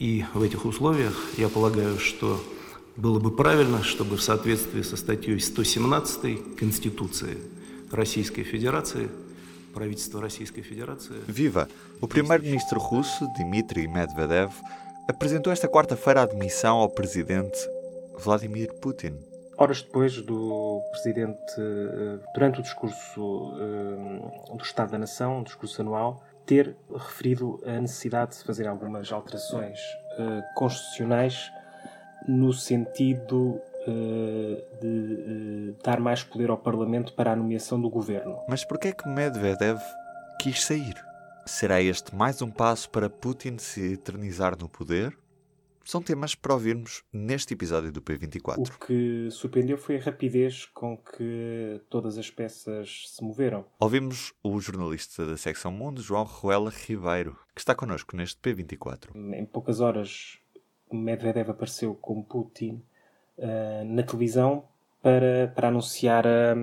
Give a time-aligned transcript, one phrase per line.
[0.00, 2.41] И в этих условиях я полагаю, что
[2.95, 7.37] было бы правильно, чтобы в соответствии со статьей 117 Конституции
[7.91, 9.09] Российской Федерации
[9.73, 11.15] правительство Российской Федерации...
[11.27, 11.67] Viva!
[12.01, 14.51] O primeiro-ministro russo, Dmitry Medvedev,
[15.07, 17.57] apresentou esta quarta-feira a admissão ao presidente
[18.17, 19.13] Vladimir Putin.
[19.57, 25.81] Horas depois do presidente, eh, durante o discurso eh, do Estado da Nação, um discurso
[25.81, 29.79] anual, ter referido a necessidade de fazer algumas alterações
[30.19, 31.49] eh, constitucionais
[32.27, 33.61] no sentido
[34.79, 38.37] de dar mais poder ao Parlamento para a nomeação do governo.
[38.47, 39.79] Mas por que é que Medvedev
[40.39, 40.93] quis sair?
[41.47, 45.17] Será este mais um passo para Putin se eternizar no poder?
[45.83, 48.59] São temas para ouvirmos neste episódio do P24.
[48.59, 53.65] O que surpreendeu foi a rapidez com que todas as peças se moveram.
[53.79, 59.09] Ouvimos o jornalista da secção Mundo, João Ruela Ribeiro, que está connosco neste P24.
[59.33, 60.39] Em poucas horas,
[60.91, 62.83] Medvedev apareceu com Putin
[63.37, 64.65] uh, na televisão
[65.01, 66.53] para, para anunciar a,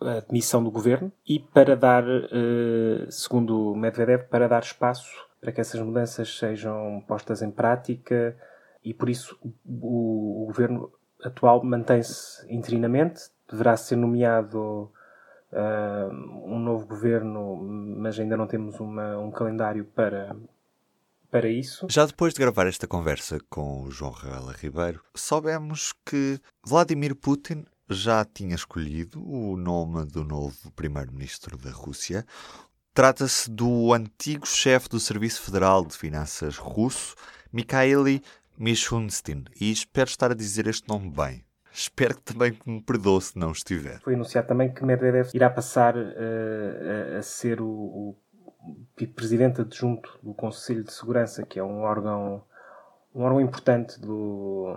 [0.00, 5.08] a, demissão do governo e para dar, uh, segundo Medvedev, para dar espaço
[5.44, 8.34] para que essas mudanças sejam postas em prática
[8.82, 10.90] e por isso o, o governo
[11.22, 14.90] atual mantém-se interinamente, deverá ser nomeado
[15.52, 16.10] uh,
[16.46, 20.34] um novo governo, mas ainda não temos uma, um calendário para,
[21.30, 21.86] para isso.
[21.90, 27.66] Já depois de gravar esta conversa com o João Raela Ribeiro, soubemos que Vladimir Putin
[27.88, 32.24] já tinha escolhido o nome do novo primeiro-ministro da Rússia,
[32.94, 37.16] Trata-se do antigo chefe do Serviço Federal de Finanças russo,
[37.52, 38.04] Mikhail
[38.56, 41.44] Mishustin, e espero estar a dizer este nome bem.
[41.72, 43.98] Espero que também me perdoe se não estiver.
[43.98, 48.16] Foi anunciado também que Medvedev irá passar uh, a, ser o, o
[49.12, 52.44] presidente adjunto do Conselho de Segurança, que é um órgão,
[53.12, 54.72] um órgão importante do,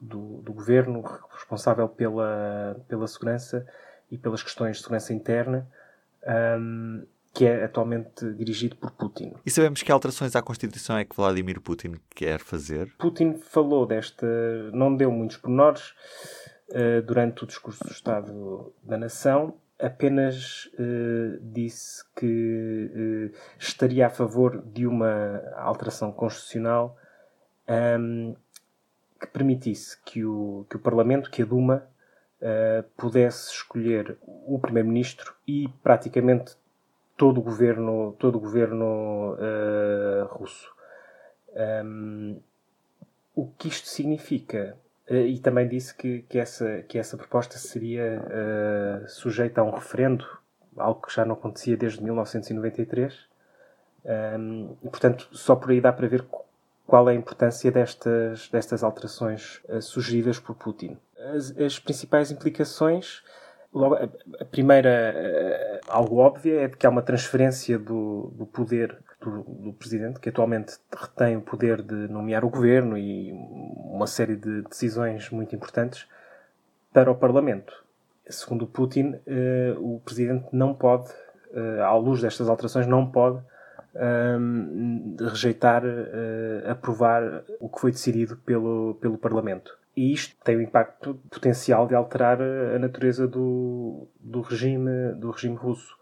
[0.00, 3.66] do, do governo, responsável pela, pela segurança
[4.12, 5.68] e pelas questões de segurança interna.
[6.24, 9.32] Um, que é atualmente dirigido por Putin.
[9.44, 12.92] E sabemos que alterações à Constituição é que Vladimir Putin quer fazer?
[12.98, 14.26] Putin falou desta,
[14.72, 15.94] não deu muitos pormenores
[16.68, 24.10] uh, durante o discurso do Estado da Nação, apenas uh, disse que uh, estaria a
[24.10, 26.98] favor de uma alteração constitucional
[27.98, 28.36] um,
[29.18, 31.88] que permitisse que o, que o Parlamento, que a Duma,
[32.96, 36.56] pudesse escolher o Primeiro-Ministro e praticamente
[37.22, 40.68] todo o governo, todo o governo uh, russo.
[41.84, 42.40] Um,
[43.32, 44.76] o que isto significa?
[45.08, 49.70] Uh, e também disse que, que, essa, que essa proposta seria uh, sujeita a um
[49.70, 50.26] referendo,
[50.76, 53.16] algo que já não acontecia desde 1993.
[54.04, 56.26] Um, e, portanto, só por aí dá para ver
[56.84, 60.98] qual é a importância destas, destas alterações sugeridas por Putin.
[61.16, 63.22] As, as principais implicações
[63.74, 69.42] Logo, a primeira, algo óbvio, é de que há uma transferência do, do poder do,
[69.42, 74.62] do, presidente, que atualmente retém o poder de nomear o governo e uma série de
[74.62, 76.06] decisões muito importantes,
[76.92, 77.72] para o Parlamento.
[78.28, 81.10] Segundo Putin, eh, o presidente não pode,
[81.54, 83.42] eh, à luz destas alterações, não pode
[83.94, 89.76] ehm, rejeitar, eh, aprovar o que foi decidido pelo, pelo Parlamento.
[89.96, 95.56] E isto tem o impacto potencial de alterar a natureza do, do, regime, do regime
[95.56, 95.96] russo.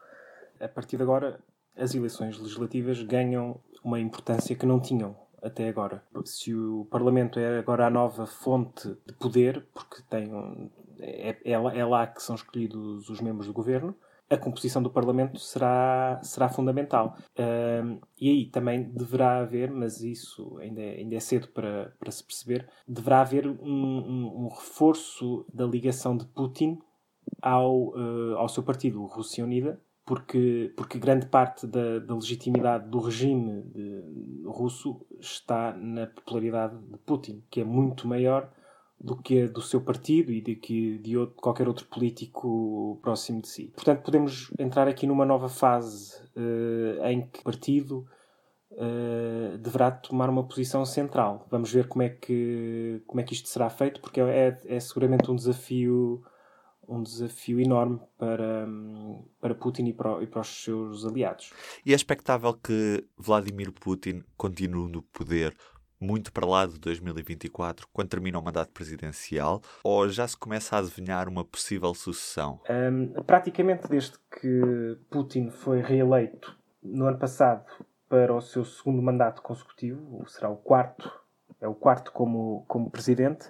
[0.60, 1.40] A partir de agora,
[1.76, 6.04] as eleições legislativas ganham uma importância que não tinham até agora.
[6.24, 11.52] Se o Parlamento é agora a nova fonte de poder, porque tem um, é, é,
[11.52, 13.94] é lá que são escolhidos os membros do governo,
[14.30, 17.16] a composição do Parlamento será, será fundamental.
[17.32, 22.12] Uh, e aí também deverá haver, mas isso ainda é, ainda é cedo para, para
[22.12, 26.78] se perceber, deverá haver um, um, um reforço da ligação de Putin
[27.42, 33.00] ao, uh, ao seu partido, Rússia Unida, porque, porque grande parte da, da legitimidade do
[33.00, 38.50] regime de, russo está na popularidade de Putin, que é muito maior
[39.00, 43.41] do que a do seu partido e de que de outro, qualquer outro político próximo
[43.41, 43.72] de si.
[43.74, 48.06] Portanto, podemos entrar aqui numa nova fase uh, em que o partido
[48.72, 51.47] uh, deverá tomar uma posição central.
[51.50, 55.30] Vamos ver como é que como é que isto será feito, porque é, é seguramente
[55.30, 56.22] um desafio
[56.86, 58.66] um desafio enorme para,
[59.41, 61.53] para Putin e para, e para, os seus aliados.
[61.86, 65.56] E é expectável que Vladimir Putin continue no poder
[66.00, 70.78] muito para lá de 2024, quando termina o mandato presidencial, ou já se começa a
[70.78, 72.60] adivinhar uma possível sucessão?
[72.68, 77.64] Um, praticamente desde que Putin foi reeleito no ano passado,
[78.08, 81.12] para o seu segundo mandato consecutivo, será o quarto,
[81.60, 83.48] é o quarto como, como presidente.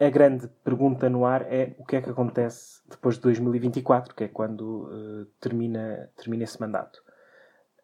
[0.00, 4.24] A grande pergunta no ar é o que é que acontece depois de 2024, que
[4.24, 7.00] é quando uh, termina, termina esse mandato.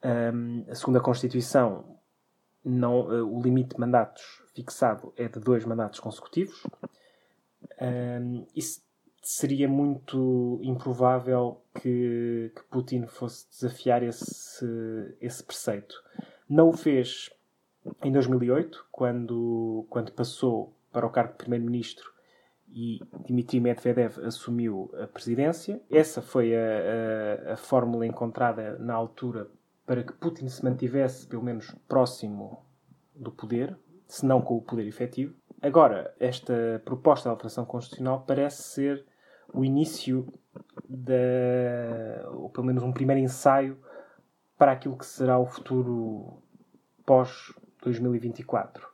[0.02, 1.99] Um, a segunda Constituição,
[2.64, 6.62] não, uh, o limite de mandatos fixado é de dois mandatos consecutivos.
[7.80, 8.82] Um, isso
[9.22, 14.66] seria muito improvável que, que, Putin fosse desafiar esse,
[15.20, 15.94] esse preceito.
[16.48, 17.30] Não o fez
[18.02, 22.10] em 2008, quando, quando passou para o cargo de primeiro-ministro
[22.72, 25.80] e Dmitry Medvedev assumiu a presidência.
[25.90, 29.48] Essa foi a, a, a, fórmula encontrada na altura
[29.90, 32.64] para que Putin se mantivesse, pelo menos, próximo
[33.12, 33.76] do poder,
[34.06, 35.34] se não com o poder efetivo.
[35.60, 39.04] Agora, esta proposta de alteração constitucional parece ser
[39.52, 40.32] o início
[40.88, 43.82] da, ou pelo menos um primeiro ensaio
[44.56, 46.40] para aquilo que será o futuro
[47.04, 47.52] pós
[47.82, 48.86] 2024.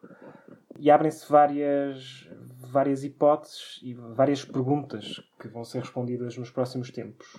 [0.79, 2.27] E abrem-se várias,
[2.73, 7.37] várias hipóteses e várias perguntas que vão ser respondidas nos próximos tempos.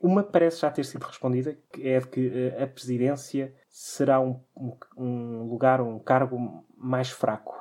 [0.00, 4.40] Uma parece já ter sido respondida, que é de que eh, a presidência será um,
[4.96, 7.54] um, lugar, um cargo mais fraco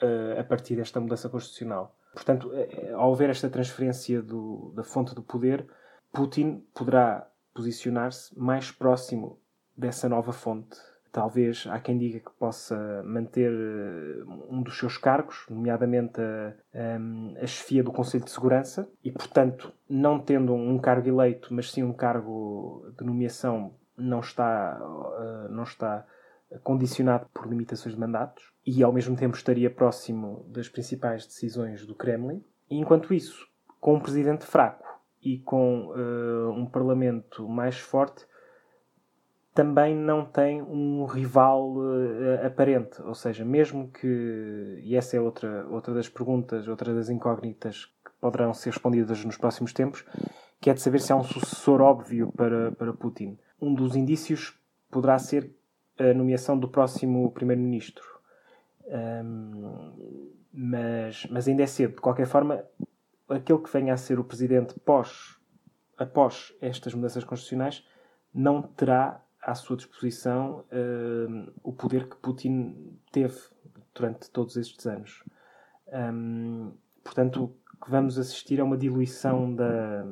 [0.00, 1.96] uh, a partir desta mudança constitucional.
[2.14, 5.66] Portanto, uh, ao haver esta transferência do, da fonte do poder,
[6.12, 9.40] Putin poderá posicionar-se mais próximo
[9.76, 10.76] dessa nova fonte
[11.12, 17.42] Talvez há quem diga que possa manter eh, um dos seus cargos, nomeadamente a, a,
[17.42, 21.82] a chefia do Conselho de Segurança, e, portanto, não tendo um cargo eleito, mas sim
[21.82, 26.06] um cargo de nomeação, não está, uh, não está
[26.62, 31.94] condicionado por limitações de mandatos e, ao mesmo tempo, estaria próximo das principais decisões do
[31.94, 32.42] Kremlin.
[32.70, 33.46] E, enquanto isso,
[33.78, 34.86] com um presidente fraco
[35.22, 38.24] e com uh, um parlamento mais forte,
[39.54, 43.00] também não tem um rival uh, aparente.
[43.02, 44.80] Ou seja, mesmo que.
[44.82, 49.36] E essa é outra, outra das perguntas, outra das incógnitas que poderão ser respondidas nos
[49.36, 50.04] próximos tempos,
[50.60, 53.38] que é de saber se há um sucessor óbvio para, para Putin.
[53.60, 54.58] Um dos indícios
[54.90, 55.54] poderá ser
[55.98, 58.04] a nomeação do próximo primeiro-ministro.
[58.86, 61.94] Um, mas, mas ainda é cedo.
[61.94, 62.64] De qualquer forma,
[63.28, 65.36] aquele que venha a ser o presidente pós,
[65.96, 67.86] após estas mudanças constitucionais
[68.34, 73.38] não terá à sua disposição uh, o poder que Putin teve
[73.94, 75.22] durante todos estes anos.
[75.92, 76.72] Um,
[77.02, 80.06] portanto, que vamos assistir é uma diluição da,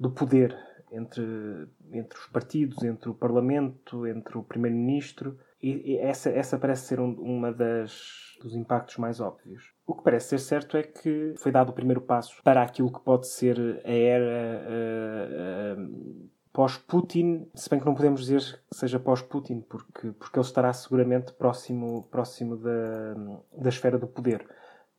[0.00, 0.56] do poder
[0.90, 5.38] entre, entre os partidos, entre o Parlamento, entre o Primeiro-Ministro.
[5.62, 9.72] E, e, essa, essa parece ser um, uma das dos impactos mais óbvios.
[9.86, 13.00] O que parece ser certo é que foi dado o primeiro passo para aquilo que
[13.00, 19.00] pode ser a era uh, uh, pós-Putin, se bem que não podemos dizer que seja
[19.00, 23.14] pós-Putin, porque, porque ele estará seguramente próximo, próximo da,
[23.56, 24.46] da esfera do poder.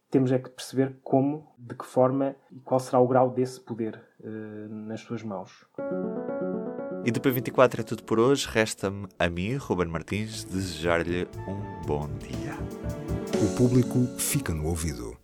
[0.10, 4.00] Temos é que perceber como, de que forma e qual será o grau desse poder
[4.20, 5.66] uh, nas suas mãos.
[7.04, 8.48] E do P24 é tudo por hoje.
[8.48, 12.54] Resta-me a mim, Ruben Martins, desejar-lhe um bom dia.
[13.44, 15.23] O público fica no ouvido.